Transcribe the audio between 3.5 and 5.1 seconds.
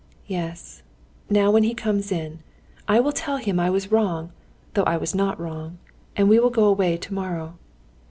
I was wrong, though I